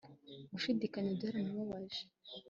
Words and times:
Gushidikanya 0.51 1.11
byaramubabaje 1.17 2.01